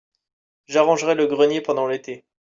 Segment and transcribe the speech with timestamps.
[0.65, 2.25] j'arrangerai le grenier pendant l'été.